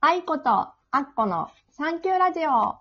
[0.00, 2.76] 愛子とアッコのサンキューラジオ。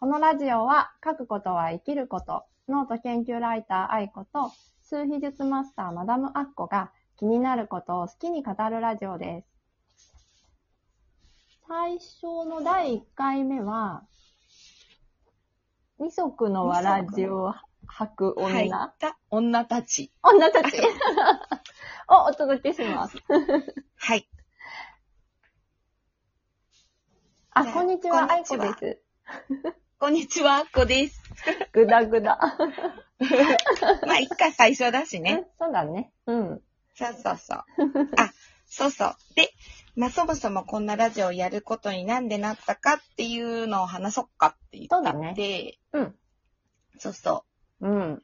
[0.00, 4.50] このラジオは書くことは生きること、ノート研究ライター愛子と
[4.82, 9.46] 数秘術マスターマダムアッコが気になることを好きに語るラジオです。
[11.68, 14.02] 最初の第1回目は、
[16.00, 17.54] 二足のわらじを
[17.86, 18.92] 履く女、
[19.30, 20.10] 女たち。
[20.24, 20.76] 女たち
[22.10, 23.16] をお届けします。
[23.96, 24.28] はい。
[27.54, 29.02] あ、こんにちは、愛子こんにちはです。
[29.98, 31.20] こんにちは、あっこです。
[31.74, 32.38] ぐだぐだ。
[34.06, 35.32] まあ、一回最初だしね。
[35.32, 36.10] うんそうだね。
[36.24, 36.62] うん。
[36.94, 37.64] そうそうそう。
[38.16, 38.32] あ、
[38.64, 39.16] そうそう。
[39.34, 39.52] で、
[39.96, 46.18] まあ、そもそもこんなラジオをやることになんでなったかっていうのを話そっかって言そうだねって、うん。
[46.98, 47.44] そうそ
[47.80, 48.22] うん。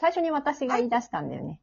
[0.00, 1.60] 最初に私が言い出したんだよね。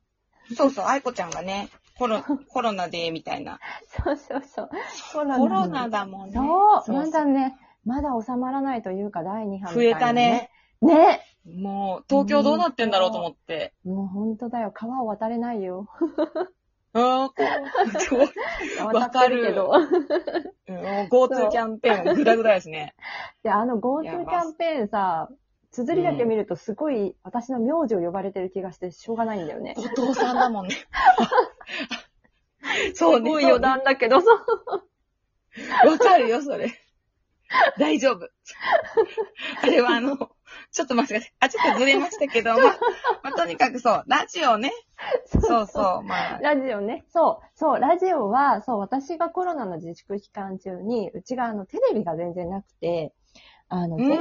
[0.50, 0.56] う。
[0.56, 3.60] そうそう、愛子ちゃんがね、コロ、コロナで、みたいな。
[3.88, 4.70] そうそうそう。
[5.14, 6.36] コロコロナだもんね。
[6.36, 10.52] そう、そうまだね、まだ収まらないというか、第2波増えたね。
[10.82, 11.22] ね。
[11.46, 13.74] もう、東京どうなってんだろうと思って。
[13.86, 13.94] ね。
[13.94, 14.72] もう本当だよ。
[14.72, 15.88] 川を渡れないよ。
[16.94, 17.36] ああ、こ
[17.98, 18.28] う、すごい。
[18.94, 19.72] 渡ってるけど。
[21.10, 22.96] GoTo キャンペーン、ぐだぐだですね。
[23.44, 25.30] で、あのい GoTo キやャンペーンさ、
[25.76, 29.76] 綴りだけ見るとすごい私の名字を呼ばれてる気がしてしょうがないんだよね。
[29.76, 30.76] 後藤さんだもんね。
[32.96, 33.30] そうね。
[33.30, 34.28] すごい余談だけど、そ
[35.86, 35.90] う。
[35.90, 36.72] わかるよ、それ。
[37.78, 38.30] 大丈夫。
[39.62, 40.16] あれはあの、
[40.72, 41.34] ちょっと待ってください。
[41.42, 42.80] あ、ちょっとずれましたけど、まあ、
[43.24, 44.72] まあ、とにかくそう、ラジオね。
[45.28, 47.04] そうそう、まあ、ラジオね。
[47.10, 53.14] そう、そう、ラジオは、そう、私がコロナの自粛期間中に、うちがあの、テレビが全然なくて、
[53.70, 54.08] あの、うん。
[54.08, 54.18] 全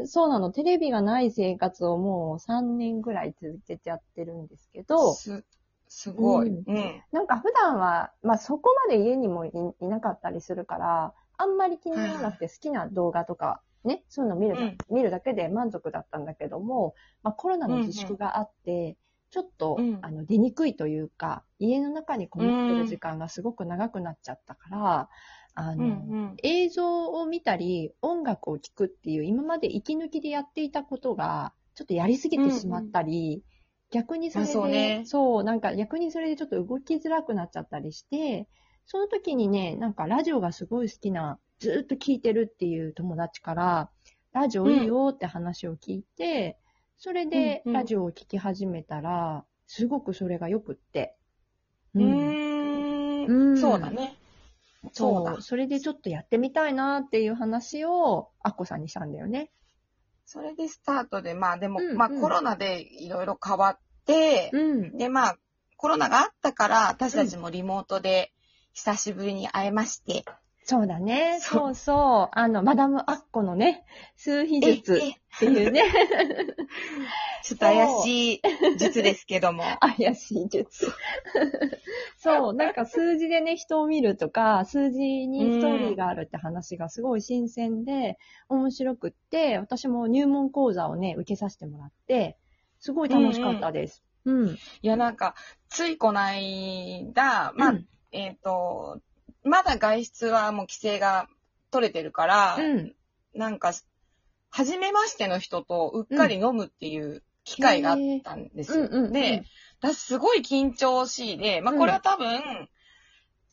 [0.00, 5.44] 然、そうなの、テレビがない生活をもう3年ぐらい続けちゃってるんですけど、す、
[5.88, 6.48] すごい。
[6.48, 6.76] ううん。
[6.78, 7.04] ん。
[7.12, 18.96] なんか普段は、まあそこまで家にもいいなかったりするから、あんまり気にならなくて好きな動画とか、ね、そういうの見る見るだけで満足だったんだけども、まあコロナの自粛があって、
[19.30, 19.98] ちょっと、うん。
[20.02, 25.08] あの出にくいというか、家の中にこもってる時間がすごく長くなっちゃったから、
[25.54, 25.94] あの、うんう
[26.32, 26.36] ん。
[26.42, 33.42] 映像を見たり、音楽を聴くっていう、今まで息抜きでやっていたことが、ちょっとやりすぎてしまったり、
[33.90, 35.02] 逆にそれで、あそうね。
[35.06, 38.48] そうなんか逆にそれでちょっと動きづらくなっちゃったりして、
[38.86, 43.90] その時にね、なんかラジオがすごい好きな、ずーっと聞いてるっていう友達から、
[44.32, 46.58] ラジオいいよって話を聞いて、
[46.98, 51.16] それでうんうんラジオを聞き始めたら、すごくそれが良くって。
[51.94, 53.60] ううんーん。
[53.60, 54.16] そうだね。
[54.92, 55.42] そうだそう。。
[55.42, 59.50] それでちょっとやってみたいなっていう話を、アッコさんにしたんだよね。
[60.26, 64.96] それでスタートで、まあでも、うんうんまあコロナでいろいろ変わって、うん。
[64.96, 65.38] で、まあ、
[65.76, 68.32] コロナがあったから、私たちもリモートで
[68.72, 70.24] 久しぶりに会えまして。
[70.68, 71.38] そうだね。
[71.40, 72.38] そうそう。
[72.38, 73.86] あの、マダムアッコのね、
[74.16, 75.82] 数秘術ええっていうね、
[77.42, 78.42] ちょっと怪しい
[78.78, 79.62] 術ですけども。
[79.80, 80.92] 怪しい術。
[82.18, 88.18] そう、なんか数字でね、人を見るとか、数字にストーリーがあるって話がすごい新鮮で、
[88.50, 92.36] 面白くって、私も入門講座をね、受けさせてもらって、
[92.78, 94.04] すごい楽しかったです。
[94.26, 94.48] うん。
[94.50, 95.34] いや、なんか、
[95.70, 99.00] ついこないだ、まあ、うんえっ、と、
[99.44, 101.28] まだ外出はもう規制が
[101.70, 102.94] 取れてるから、うん。
[103.34, 103.72] なんか、
[104.50, 108.84] 初めましての人とうっかり飲むっていう機会があったんですよ。
[108.84, 108.92] うん。
[108.94, 109.04] うん。
[109.06, 109.12] うん。
[109.12, 109.44] で、
[109.80, 112.68] 私すごい緊張しいで、まあこれは多分、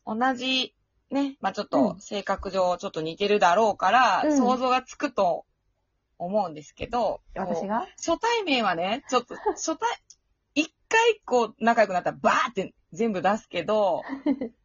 [0.06, 0.74] 同じ、
[1.12, 2.02] ね、まあちょっうとん。
[2.02, 4.38] 性格上ちょっと似てるだろうから、うん。
[4.38, 5.46] 想像がつくと
[6.18, 7.88] 思うんですけど、こう私が？
[7.98, 9.90] 初対面はね、ちょっと、初対、
[10.56, 14.02] 一回こう仲良くなったらバーって全部出すけど、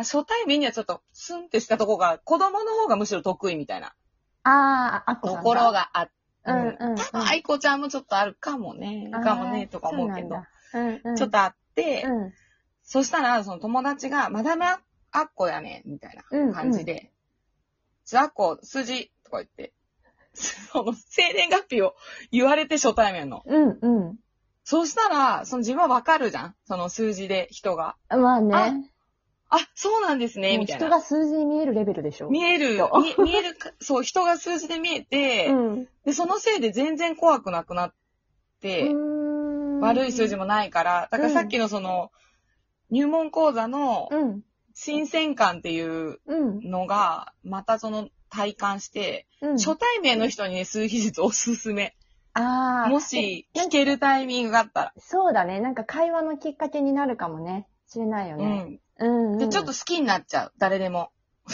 [0.00, 3.94] まあ初対面にはちょっとスンってしたとこが、子供の方がむしろ得意みたいな
[4.44, 5.72] ああ、アッコさんところ。
[5.72, 6.12] があって、
[6.46, 6.96] うんうんうん。
[6.96, 10.28] 多分愛子ちゃんもちょっとあるかもね、かもね、とか思うけど、
[10.72, 11.02] そうなんだ。
[11.04, 11.16] うんうん。
[11.16, 12.32] ちょっとあって、うん。
[12.82, 14.78] そしたら、その友達が、マダムア
[15.18, 17.12] ッコやねみたいな感じで、
[18.06, 19.74] じゃあ、アッコ、数字とか言って、
[20.32, 21.94] その、生年月日を
[22.32, 23.42] 言われて初対面の。
[23.44, 24.16] うんうん。
[24.64, 27.96] そうしたら、その自分はわかるじゃんその数字で人が。
[28.08, 28.89] まあね。
[29.50, 30.86] あ、そうなんですね、もうみたいな。
[30.86, 32.30] 人が数字に見えるレベルでしょ？
[32.30, 35.88] 見える人、見見えるか、 そう、人が数字で見えて、うん。
[36.04, 37.94] で、そのせいで全然怖くなくなっ
[38.60, 38.84] て、
[39.80, 40.42] 悪い数字も。
[40.42, 42.12] もないから、だからさっきのその、
[42.90, 44.42] 入門講座のうん。
[44.72, 46.70] 新鮮感っていううん。
[46.70, 49.52] のが、またその体感して、うん。
[49.58, 51.96] 初対面の人にね、数秘術おすすめ。
[52.34, 52.88] ああ。
[52.88, 54.92] もし聞けるタイミングがあったら。
[54.98, 55.58] そうだね。
[55.60, 57.66] なんか会話のきっかけになるかもね。
[57.88, 58.44] しれないよね。
[58.44, 58.80] うん。
[59.00, 59.38] うん、うん。
[59.38, 60.52] で、ちょっと好きになっちゃう。
[60.58, 61.10] 誰でも。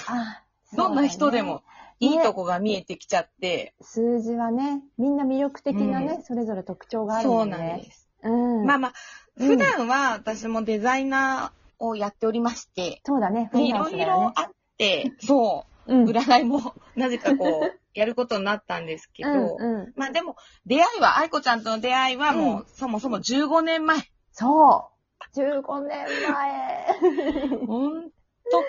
[0.07, 0.43] あ
[0.77, 1.63] どんな人でも
[2.01, 7.57] いいとこが見えてきちゃって、数字はね、みんな魅力的なね、うそれぞれ特徴があるそうもんね。
[7.57, 8.09] なんです。
[8.23, 8.67] うん。
[8.67, 8.93] まあまあ、
[9.39, 14.05] うん普段は私もデザイナーをやっておりまして、そうだね、いろい。
[14.05, 16.09] ろあって、そうう、ん。
[16.09, 19.93] 占いも なぜかこう、やることになったんですけど、うんうん。
[19.95, 23.99] まあでも、出会いは、愛子ちゃんとの出会いはもう、うんそもそも15年前。
[24.33, 24.96] そう。
[25.37, 27.59] 15年前。
[27.67, 28.11] ほんと、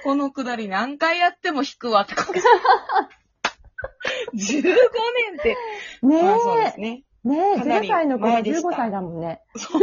[0.03, 2.25] このくだり何回やっても引くわって感
[4.33, 4.57] じ。
[4.59, 5.57] 15年って、
[6.03, 6.81] ねまあそうですえ。
[6.81, 7.03] ね。
[7.23, 9.41] ねえ、0かなり歳の子が前でした15歳だもんね。
[9.69, 9.81] 本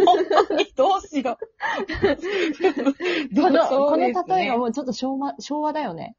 [0.49, 1.45] 当にどうしよう。
[3.37, 6.17] この、この例えがもうちょっと昭和、昭和だよね。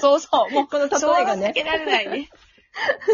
[0.00, 0.52] そうそう。
[0.52, 2.30] もうこの例えがねけられないね。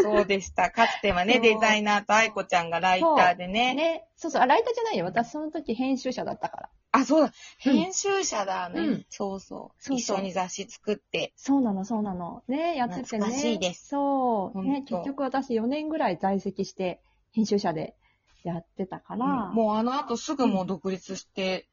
[0.01, 0.71] そうでした。
[0.71, 3.75] かつてはね、デザイナーと愛子ちゃんがライターでね。
[3.75, 4.07] ね。
[4.15, 5.05] そうそう、あ、ライターじゃないよ。
[5.05, 6.69] 私その時編集者だったから。
[6.93, 7.25] あ、そうだ。
[7.25, 8.79] うん編集者だね。
[8.79, 11.33] うんそうそうそうそう一緒に雑誌作って。
[11.35, 12.43] そうなの、そうなの。
[12.47, 13.25] ね、やっててね。
[13.25, 14.63] 懐かしいですそう。
[14.63, 17.01] ね、結局私4年ぐらい在籍して、
[17.31, 17.95] 編集者で
[18.43, 19.51] やってたから。
[19.51, 21.67] もうあの後すぐもう独立して、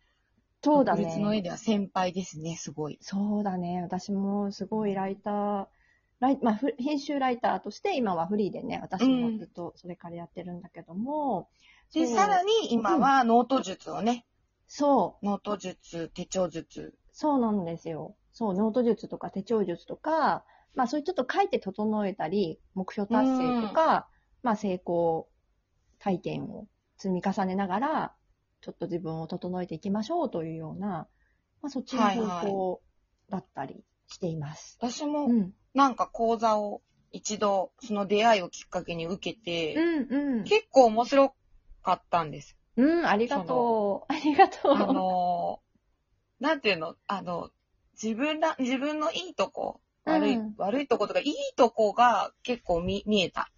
[0.62, 1.42] そうだ独立の絵ね。
[1.42, 2.98] では先輩ですね、すごい。
[3.02, 3.82] そうだね。
[3.82, 5.66] 私もすごいライター、
[6.20, 11.50] ライまあ、ふ編集ライターとして今はフリーでね、私もずっとそれからやってるんだけども。
[11.92, 14.24] で、そうさらに今はノート術をね、
[14.72, 15.26] そう。
[15.26, 16.94] ノート術、手帳術。
[17.12, 18.16] そうなんですよ。
[18.32, 20.44] そう、ノート術とか手帳術とか、
[20.76, 24.08] まあそういうちょっと書いて整えたり、目標達成とか、
[24.44, 25.28] まあ成功
[25.98, 26.68] 体験を
[26.98, 28.14] 積み重ねながら、
[28.60, 31.08] ちょっと自分を整えていきましょうというような、
[31.62, 32.82] まあそっちの方向
[33.28, 34.78] だったりしています。
[34.80, 35.52] 私もうん。
[35.74, 36.80] なんか講座を
[37.10, 40.44] 一度、その出会いをきっかけに受けて、うんうん。
[40.44, 41.34] 結構面白
[41.82, 42.56] かったんです。
[42.80, 44.12] うん、ありがとう。
[44.12, 44.72] ありがとう。
[44.72, 46.96] あのー、なんていうの？
[47.06, 47.50] あの、
[48.02, 53.50] 自分ら、自分のいいとこ、悪い、うん悪いとことか、いいとこが結構見、見えた。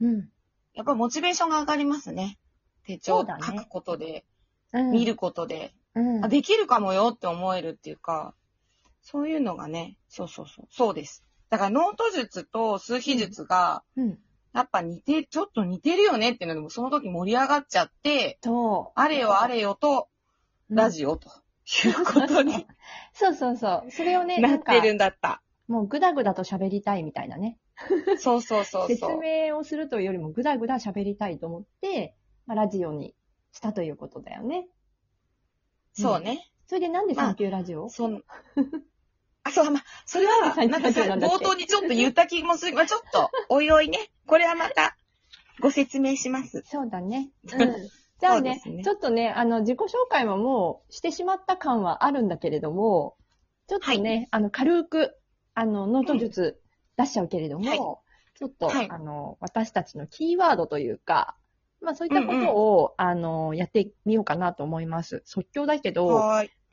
[0.00, 0.28] うん。
[0.74, 2.38] やっぱモチベーションが上がりますね。
[2.86, 4.24] 手帳そうだね書くことで、
[4.72, 4.90] うん。
[4.90, 6.24] 見ることで、うん。
[6.24, 8.34] あ、できるかもよって思えるっていうか、
[9.02, 11.24] そういうのがね、そうそうそう、そうです。
[11.50, 14.18] だからノート術と数秘術が、うん。
[14.54, 19.00] やっぱ似て、ちょっと似てるよねっていうのでもその時盛り上がっちゃって、そう。
[19.00, 20.08] あれよあれよと、
[20.68, 21.28] うんラジオと
[21.84, 22.66] いうことに
[23.12, 23.90] そうそうそう。
[23.90, 25.42] それをね、なってるんんだった。
[25.68, 27.58] もうぐだぐだと喋りたいみたいなね。
[28.18, 29.18] そうそうそう説そう。
[29.18, 32.14] 明をするというよりもぐだぐだ喋りたいと思って、
[32.46, 33.14] まあ、ラジオに
[33.52, 34.66] したということだよね。
[35.92, 36.50] そうね。
[36.66, 38.22] それでなんでサンキューラジオ、そん
[39.44, 42.74] あ、そう、まあ、それは、なんかさ、冒頭にちょっと言った気もする。
[42.74, 44.10] まあ、ちょっと、おいおいね。
[44.26, 44.96] これはまた、
[45.60, 46.64] ご説明します。
[46.66, 47.30] そうだね。
[47.44, 47.74] うん。
[48.20, 53.16] じゃあねねちょっとね、あの、自己紹介ももうしてしまった感はあるんだけれども、
[53.68, 55.16] ちょっとね、あの、軽く、
[55.54, 56.60] あの、ノート術
[56.96, 58.04] 出しちゃうけれども、はい
[58.36, 61.36] ちょっと、はいあの、私たちのキーワードというか、
[61.80, 65.22] まあそういったことを、あの、やってみようかなと思います。
[65.24, 66.20] 即興だけど。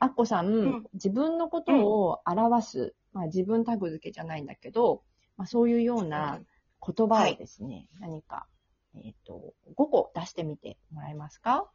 [0.02, 0.84] アッコさん、ん。
[0.94, 5.04] 自分のことを表す、まあ自分タグ付けじゃないんだけど、
[5.36, 6.40] まあそういうような
[6.84, 8.48] 言葉をですね、何か、
[8.96, 11.70] えっ、と、5個出してみてもらえますか？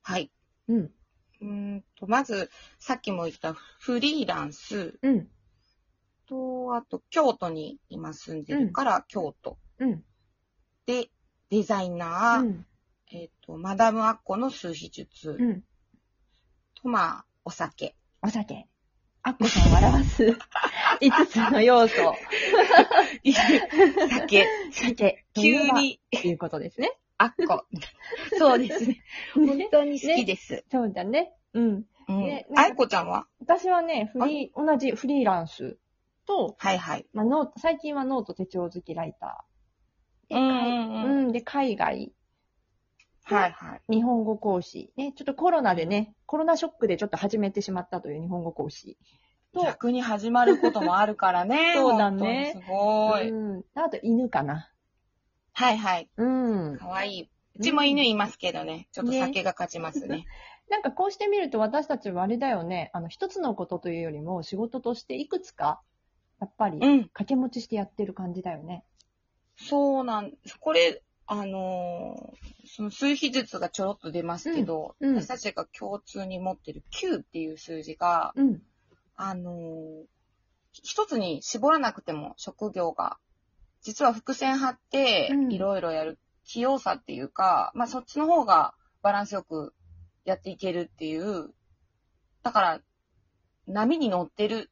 [0.00, 0.32] はい。
[0.68, 4.98] うん、うーんと、まず、さっきも言ったフリーランス。
[5.02, 5.28] うん、
[6.26, 9.58] と、あと、京都に今住んでるから、京都。
[9.80, 10.02] うん、
[10.86, 11.10] で、
[11.50, 12.66] デザイナー、うん、
[13.10, 15.64] えっ、と、マダムアッコの数秘術、うん。
[16.82, 17.96] と、まあ、お酒。
[18.22, 18.66] お酒。
[19.22, 20.24] アッコさんを表す
[21.00, 21.94] 5つの要素。
[23.24, 24.46] 酒。
[24.72, 25.24] 酒。
[25.34, 26.98] 急に、ということですね。
[27.18, 27.64] アッコ。
[28.36, 29.02] そうですね。
[29.34, 30.64] 本当に好きです。
[30.70, 31.32] そうだね。
[31.54, 31.84] うん。
[32.08, 32.46] うんね。
[32.56, 33.26] あいこちゃんは？
[33.40, 35.78] 私はね、フリー、同じフリーランス
[36.26, 37.06] と、はいはい。
[37.12, 40.36] まあ、ノート、最近はノート手帳好きライター。
[40.36, 42.12] うんうん、で、海外、
[43.24, 43.80] はいはい。
[43.92, 44.92] 日本語講師。
[44.96, 48.98] ね、ちょっとコロナでね、コロナショックでちょっと始めてしまったという日本語講師。
[49.52, 51.74] と、逆に始まることもあるからね。
[51.76, 53.30] そうだねすごい。
[53.30, 53.64] うん。
[53.74, 54.70] あと、犬かな。
[55.52, 56.08] はいはい。
[56.16, 56.78] うん。
[56.78, 57.30] かわいい。
[57.56, 58.88] うちも犬いますけどね。
[58.92, 60.24] ちょっと酒が勝ちますね。
[60.70, 65.82] なんかこうしてみると私たちはあれだよね、あの、一つのことというよりも仕事としていくつか、
[66.40, 67.02] やっぱり、うん。
[67.04, 68.84] 掛け持ちしてやってる感じだよね。
[69.56, 78.62] そうなんこれ、あのーその数比術がちょろっと出ますけど、うんうん私たちが共通に持ってる9っていう数字が、うん。
[79.16, 80.04] あのー
[80.72, 83.18] 一つに絞らなくても職業が、
[83.82, 89.72] 実は伏線張ってうんいろいろやる器用さっていうか、まあそっちの方がバランスよく
[90.24, 91.50] やっていけるっていう、
[92.42, 92.80] だから
[93.66, 94.70] 波に乗ってる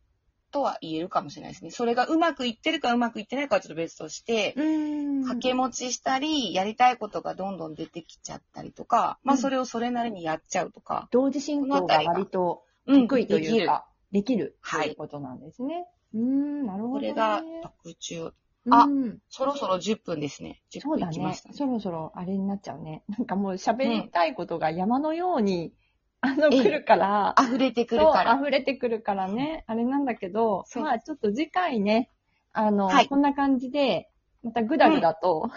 [0.51, 1.71] とは言えるかもしれないですね。
[1.71, 5.23] それがうまくいってるかうまくいってないかはちょっと別として、うん。
[5.23, 13.39] 掛け持ちしたり、やりたいことがどんどん出てきちゃったりとか、まあそれをそれなりにやっちゃうとか、同時進行が割とうん得意と。
[13.39, 15.87] いうか、できるとはいいうことなんですね。
[16.15, 17.09] うーん、なるほど、ね。
[17.13, 18.33] これが特注。
[18.71, 20.61] あうんそろそろ10分ですね。
[20.71, 21.55] 10分そうだねいきましたね。
[21.55, 23.05] そろそろあれになっちゃうね。
[23.09, 25.73] なんかもう喋りたいことが山のように、
[26.21, 26.63] あの、ええ。
[26.63, 28.35] 来るから、溢れてくるそうから。
[28.35, 30.83] 溢れてくるからね、あれなんだけど、そう。
[30.83, 32.11] まあちょっと次回ね、
[32.53, 33.09] あの、はい。
[33.09, 34.09] こんな感じで、
[34.43, 35.51] またグダグダと、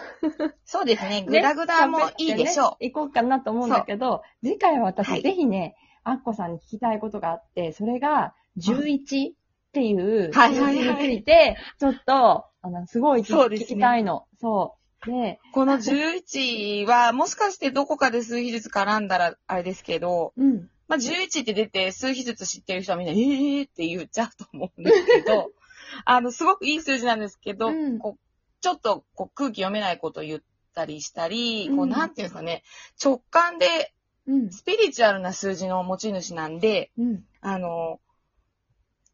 [0.64, 1.22] そうですね。
[1.22, 2.66] ねグダグダもいいでしょう。
[2.66, 5.22] 喋ってね行こうかなと思うんだけど、次回は私、はい。
[5.22, 9.34] ぜひね、アッコさんに聞きたいことがあって、それが11っ
[9.72, 13.66] ていうはいはいについて、ちょっと、あの、すごい聞そうですね。
[13.66, 14.26] 聞きたいの。
[14.40, 14.83] そう。
[15.06, 20.70] で、この11は、もしかしてどこかで数比術絡んだらあれですけど、うん。
[20.86, 25.50] まあ、11って出て数比術知ってる人はみんな、えーって言っちゃうと思うんですけど、
[26.04, 28.20] あの、すごくいい数字なんですけど、うんこう
[28.60, 30.42] ちょっとこう空気読めないこと言っ
[30.74, 32.62] たりしたり、こううんなんていうんですかね、
[33.02, 33.94] 直感で
[34.26, 34.50] うん。
[34.50, 37.24] スピリチュアルな数字の持ち主なんで、うん。
[37.40, 38.00] あの、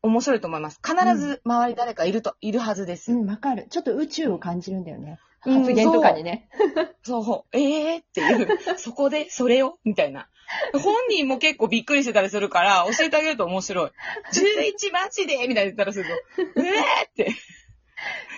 [0.02, 0.80] 面白いと思います。
[0.82, 3.12] 必ず周り誰かいると、いるはずです。
[3.12, 3.66] うん、わかる。
[3.70, 5.18] ちょっと宇宙を感じるんだよね。
[5.46, 6.48] うん発言とかにね。
[7.02, 8.02] そう、えー？
[8.02, 9.78] っていう、 そこで、それを？
[9.84, 10.28] みたいな。
[10.72, 13.90] 本人も結構びっくりしてたりするから、教えてあげると面白い。
[14.32, 15.36] 11マジで？
[15.48, 16.04] みたいな言ったらする
[16.36, 17.08] と、 えー？
[17.08, 17.32] って。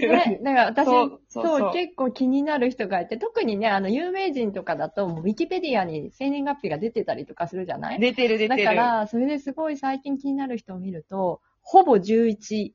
[0.01, 1.59] ね、だから私、そそううそう。
[1.61, 8.01] そう結構気になる人がいて、特にね、あの、有名人とかだと、ウィキペディアに生年月日が出てたりとかするじゃない？
[8.01, 8.65] 出てる出てる。
[8.65, 12.73] だから、それですごい最近気になる人を見ると、ほぼ11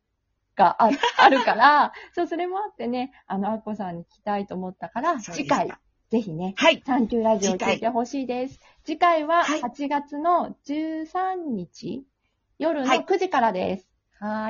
[0.57, 5.71] がああるから、 そう、それもあってね、あの、アッコさんに聞きたいと思ったから、次回、
[6.09, 6.81] ぜひね、はい。
[6.85, 8.59] サンキューラジオを聞いてほしいです。
[8.83, 12.03] 次回ははい8月の13日、
[12.57, 13.87] 夜のはい9時からです。
[14.19, 14.45] はーい